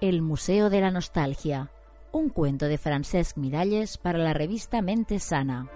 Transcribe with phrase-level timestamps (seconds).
[0.00, 1.72] El Museo de la Nostalgia,
[2.12, 5.68] un cuento de Francesc Miralles para la revista Mente Sana.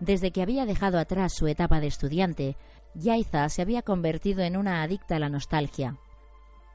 [0.00, 2.56] Desde que había dejado atrás su etapa de estudiante,
[2.94, 5.98] Yaiza se había convertido en una adicta a la nostalgia.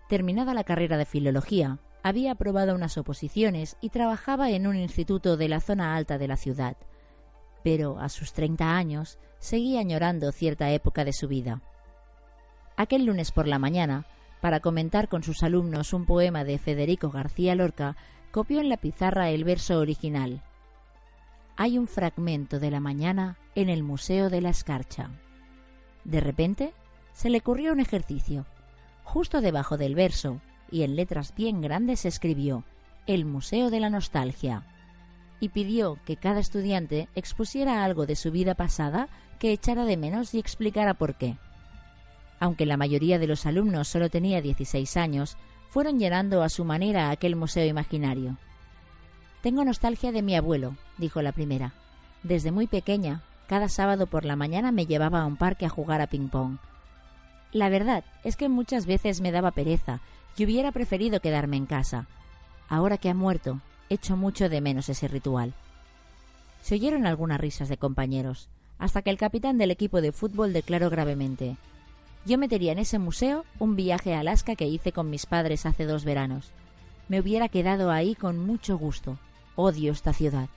[0.07, 5.49] Terminada la carrera de filología, había aprobado unas oposiciones y trabajaba en un instituto de
[5.49, 6.77] la zona alta de la ciudad.
[7.65, 11.61] Pero a sus 30 años seguía añorando cierta época de su vida.
[12.77, 14.05] Aquel lunes por la mañana,
[14.41, 17.95] para comentar con sus alumnos un poema de Federico García Lorca,
[18.31, 20.43] copió en la pizarra el verso original.
[21.55, 25.09] Hay un fragmento de la mañana en el Museo de la Escarcha.
[26.03, 26.73] De repente,
[27.13, 28.45] se le ocurrió un ejercicio.
[29.03, 32.63] Justo debajo del verso, y en letras bien grandes escribió
[33.07, 34.65] El Museo de la Nostalgia
[35.39, 39.09] y pidió que cada estudiante expusiera algo de su vida pasada
[39.39, 41.37] que echara de menos y explicara por qué.
[42.39, 45.37] Aunque la mayoría de los alumnos solo tenía 16 años,
[45.69, 48.37] fueron llenando a su manera aquel museo imaginario.
[49.41, 51.73] Tengo nostalgia de mi abuelo, dijo la primera.
[52.23, 56.01] Desde muy pequeña, cada sábado por la mañana me llevaba a un parque a jugar
[56.01, 56.57] a ping-pong.
[57.51, 60.01] La verdad es que muchas veces me daba pereza
[60.35, 62.07] y hubiera preferido quedarme en casa.
[62.67, 65.53] Ahora que ha muerto, echo mucho de menos ese ritual.
[66.61, 70.89] Se oyeron algunas risas de compañeros, hasta que el capitán del equipo de fútbol declaró
[70.89, 71.57] gravemente
[72.25, 75.85] Yo metería en ese museo un viaje a Alaska que hice con mis padres hace
[75.85, 76.51] dos veranos.
[77.07, 79.19] Me hubiera quedado ahí con mucho gusto.
[79.55, 80.49] Odio esta ciudad.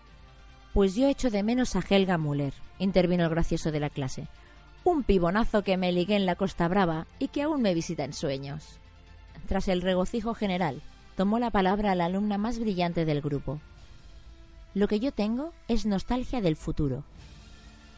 [0.73, 4.29] Pues yo echo de menos a Helga Müller, intervino el gracioso de la clase.
[4.83, 8.15] Un pibonazo que me ligué en la Costa Brava y que aún me visita en
[8.15, 8.79] sueños.
[9.47, 10.81] Tras el regocijo general,
[11.17, 13.61] tomó la palabra la alumna más brillante del grupo.
[14.73, 17.05] Lo que yo tengo es nostalgia del futuro.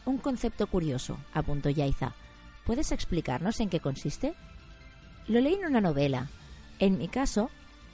[0.05, 2.13] Un concepto curioso, apuntó Yaiza.
[2.65, 4.33] ¿Puedes explicarnos en qué consiste?
[5.27, 6.29] Lo leí en una novela.
[6.79, 7.49] En mi caso,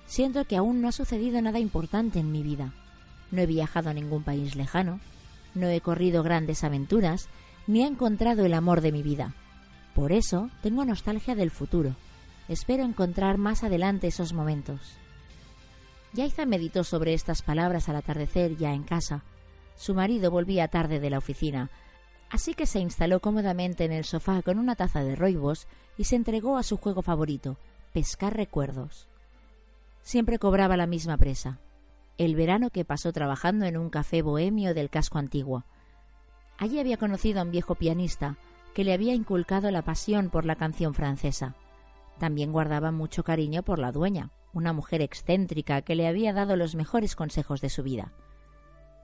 [0.06, 2.74] siento que aún no ha sucedido nada importante en mi vida.
[3.31, 5.00] No he viajado a ningún país lejano,
[5.53, 7.28] no he corrido grandes aventuras,
[7.66, 9.34] ni he encontrado el amor de mi vida.
[9.94, 11.96] Por eso tengo nostalgia del futuro.
[12.47, 14.80] Espero encontrar más adelante esos momentos.
[16.14, 19.24] Yaiza meditó sobre estas palabras al atardecer ya en casa.
[19.75, 21.70] Su marido volvía tarde de la oficina,
[22.30, 25.68] así que se instaló cómodamente en el sofá con una taza de roibos
[25.98, 27.58] y se entregó a su juego favorito,
[27.94, 29.08] pescar recuerdos.
[30.02, 31.60] Siempre cobraba la misma presa,
[32.18, 35.66] el verano que pasó trabajando en un café bohemio del casco antiguo.
[36.58, 38.38] Allí había conocido a un viejo pianista
[38.74, 41.56] que le había inculcado la pasión por la canción francesa.
[42.20, 46.76] También guardaba mucho cariño por la dueña, una mujer excéntrica que le había dado los
[46.76, 48.14] mejores consejos de su vida.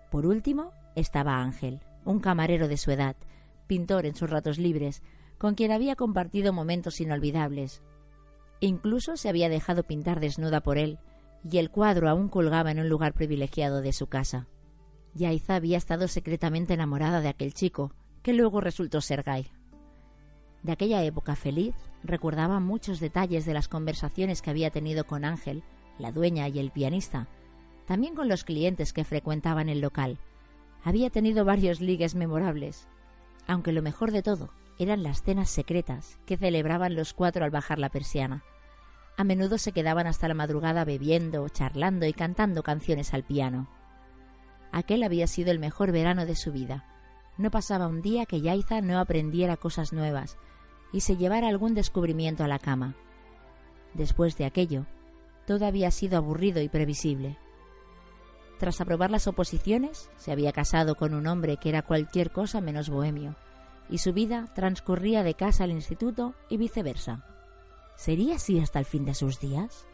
[0.10, 3.16] Por último, estaba Ángel, un camarero de su edad,
[3.68, 5.02] pintor en sus ratos libres,
[5.38, 7.82] con quien había compartido momentos inolvidables.
[8.60, 11.00] Incluso se había dejado pintar desnuda por él,
[11.50, 14.48] y el cuadro aún colgaba en un lugar privilegiado de su casa.
[15.14, 19.48] Yaiza había estado secretamente enamorada de aquel chico, que luego resultó ser Guy.
[20.64, 25.64] De aquella época feliz recordaba muchos detalles de las conversaciones que había tenido con Ángel,
[26.00, 27.28] la dueña y el pianista,
[27.86, 30.18] también con los clientes que frecuentaban el local.
[30.84, 32.88] Había tenido varios ligues memorables,
[33.48, 34.50] aunque lo mejor de todo
[34.80, 38.44] eran las cenas secretas que celebraban los cuatro al bajar la persiana.
[39.16, 43.70] A menudo se quedaban hasta la madrugada bebiendo, charlando y cantando canciones al piano.
[44.72, 46.86] Aquel había sido el mejor verano de su vida.
[47.38, 50.38] No pasaba un día que Yaiza no aprendiera cosas nuevas,
[50.92, 52.96] y se llevara algún descubrimiento a la cama.
[53.94, 54.88] Después de aquello,
[55.46, 57.38] todo había sido aburrido y previsible.
[58.64, 62.90] Tras aprobar las oposiciones, se había casado con un hombre que era cualquier cosa menos
[62.90, 63.36] bohemio,
[63.90, 67.26] y su vida transcurría de casa al instituto y viceversa.
[67.98, 69.86] ¿Sería así hasta el fin de sus días?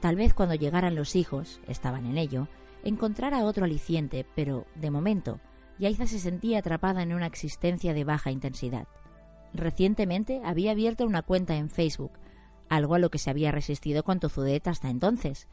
[0.00, 2.48] Tal vez cuando llegaran los hijos, estaban en ello,
[2.84, 5.40] encontrara otro aliciente, pero, de momento,
[5.78, 8.88] Yaiza se sentía atrapada en una existencia de baja intensidad.
[9.54, 12.12] Recientemente había abierto una cuenta en Facebook,
[12.68, 15.48] algo a lo que se había resistido con tozudez hasta entonces.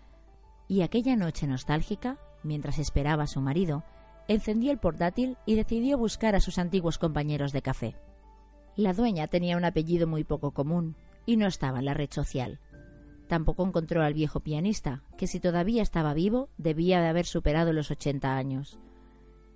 [0.68, 3.84] Y aquella noche nostálgica, mientras esperaba a su marido,
[4.28, 7.96] encendió el portátil y decidió buscar a sus antiguos compañeros de café.
[8.76, 10.96] La dueña tenía un apellido muy poco común
[11.26, 12.60] y no estaba en la red social.
[13.28, 17.92] Tampoco encontró al viejo pianista, que si todavía estaba vivo debía de haber superado los
[17.92, 18.80] 80 años.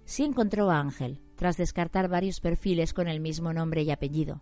[0.05, 4.41] Sí encontró a Ángel, tras descartar varios perfiles con el mismo nombre y apellido.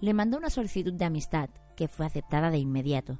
[0.00, 3.18] Le mandó una solicitud de amistad, que fue aceptada de inmediato.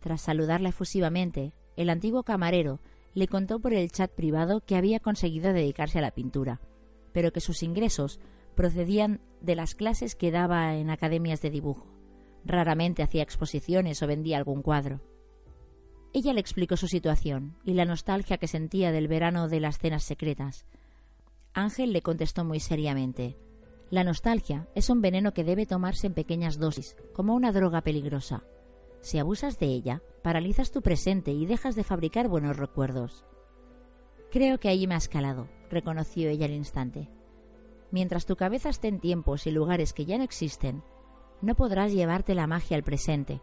[0.00, 2.80] Tras saludarla efusivamente, el antiguo camarero
[3.16, 6.60] le contó por el chat privado que había conseguido dedicarse a la pintura,
[7.14, 8.20] pero que sus ingresos
[8.54, 11.88] procedían de las clases que daba en academias de dibujo.
[12.44, 15.00] Raramente hacía exposiciones o vendía algún cuadro.
[16.12, 20.04] Ella le explicó su situación y la nostalgia que sentía del verano de las cenas
[20.04, 20.66] secretas.
[21.54, 23.38] Ángel le contestó muy seriamente
[23.88, 28.44] La nostalgia es un veneno que debe tomarse en pequeñas dosis, como una droga peligrosa.
[29.06, 33.24] Si abusas de ella, paralizas tu presente y dejas de fabricar buenos recuerdos.
[34.32, 37.08] Creo que allí me ha escalado, reconoció ella al instante.
[37.92, 40.82] Mientras tu cabeza esté en tiempos y lugares que ya no existen,
[41.40, 43.40] no podrás llevarte la magia al presente.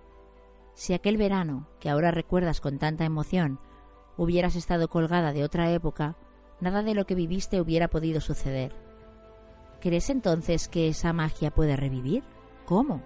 [0.74, 3.57] Si aquel verano, que ahora recuerdas con tanta emoción,
[4.18, 6.18] hubieras estado colgada de otra época,
[6.59, 8.75] nada de lo que viviste hubiera podido suceder.
[9.80, 12.25] ¿Crees entonces que esa magia puede revivir?
[12.66, 13.01] ¿Cómo?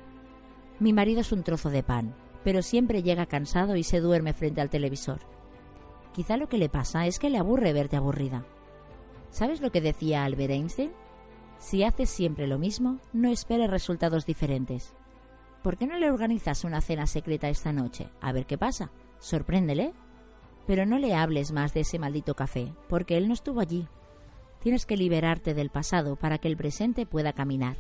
[0.79, 2.15] Mi marido es un trozo de pan,
[2.47, 5.19] pero siempre llega cansado y se duerme frente al televisor.
[6.13, 8.45] Quizá lo que le pasa es que le aburre verte aburrida.
[9.31, 10.93] ¿Sabes lo que decía Albert Einstein?
[11.59, 14.93] Si haces siempre lo mismo, no esperes resultados diferentes.
[15.61, 18.07] ¿Por qué no le organizas una cena secreta esta noche?
[18.21, 18.91] A ver qué pasa.
[19.19, 19.91] Sorpréndele.
[20.65, 23.89] Pero no le hables más de ese maldito café, porque él no estuvo allí.
[24.61, 27.75] Tienes que liberarte del pasado para que el presente pueda caminar.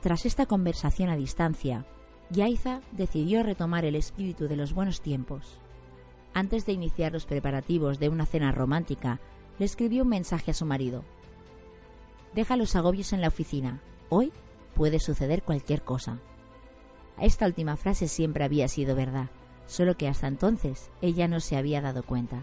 [0.00, 1.84] Tras esta conversación a distancia,
[2.30, 5.58] Yaiza decidió retomar el espíritu de los buenos tiempos.
[6.34, 9.20] Antes de iniciar los preparativos de una cena romántica,
[9.58, 11.02] le escribió un mensaje a su marido.
[12.34, 13.80] Deja los agobios en la oficina.
[14.08, 14.32] Hoy
[14.74, 16.18] puede suceder cualquier cosa.
[17.18, 19.30] Esta última frase siempre había sido verdad,
[19.66, 22.42] solo que hasta entonces ella no se había dado cuenta.